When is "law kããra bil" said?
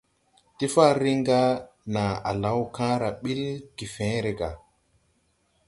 2.41-3.41